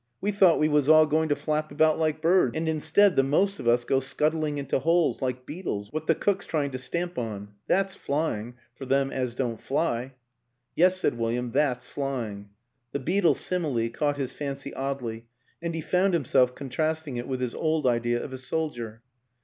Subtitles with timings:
[0.19, 3.59] We thought we was all going to flap about like birds and instead the most
[3.59, 7.49] of us go scuttling into holes like beetles what the cook's trying to stamp on.
[7.67, 10.15] That's flying for them as don't fly.""
[10.75, 12.49] Yes," said William," that's flying."
[12.93, 15.27] The beetle simile caught his fancy oddly,
[15.61, 19.03] and he found himself contrasting it with his old idea of a sol dier.